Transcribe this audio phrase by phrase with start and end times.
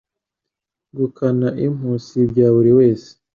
[0.97, 3.09] Gukana impu si ibya buri wese